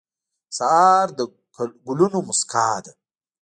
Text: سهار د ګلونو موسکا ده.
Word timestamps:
سهار 0.57 1.07
د 1.17 1.19
ګلونو 1.87 2.19
موسکا 2.27 2.69
ده. 2.85 2.91